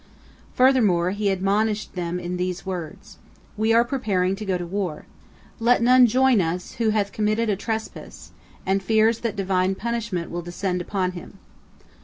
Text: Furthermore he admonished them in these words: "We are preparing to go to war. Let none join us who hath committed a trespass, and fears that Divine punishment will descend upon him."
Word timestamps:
Furthermore 0.55 1.11
he 1.11 1.29
admonished 1.29 1.93
them 1.93 2.19
in 2.19 2.37
these 2.37 2.65
words: 2.65 3.19
"We 3.55 3.71
are 3.71 3.85
preparing 3.85 4.35
to 4.37 4.45
go 4.45 4.57
to 4.57 4.65
war. 4.65 5.05
Let 5.59 5.83
none 5.83 6.07
join 6.07 6.41
us 6.41 6.71
who 6.81 6.89
hath 6.89 7.11
committed 7.11 7.51
a 7.51 7.55
trespass, 7.55 8.31
and 8.65 8.81
fears 8.81 9.19
that 9.19 9.35
Divine 9.35 9.75
punishment 9.75 10.31
will 10.31 10.41
descend 10.41 10.81
upon 10.81 11.11
him." 11.11 11.37